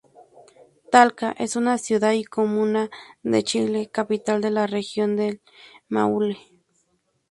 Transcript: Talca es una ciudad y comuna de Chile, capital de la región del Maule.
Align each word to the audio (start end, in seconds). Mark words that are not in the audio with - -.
Talca 0.91 1.33
es 1.37 1.55
una 1.55 1.77
ciudad 1.77 2.13
y 2.13 2.23
comuna 2.23 2.89
de 3.21 3.43
Chile, 3.43 3.91
capital 3.93 4.41
de 4.41 4.49
la 4.49 4.65
región 4.65 5.15
del 5.15 5.43
Maule. 5.89 6.39